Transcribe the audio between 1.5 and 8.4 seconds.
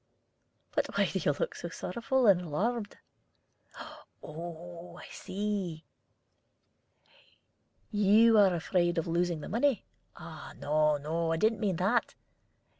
so sorrowful and alarmed? Oh, I see: you